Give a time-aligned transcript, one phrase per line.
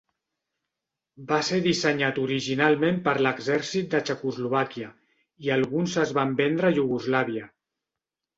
[1.31, 4.89] Va ser dissenyat originalment per l’exèrcit de Txecoslovàquia,
[5.49, 7.47] i alguns es van vendre a Iugoslàvia.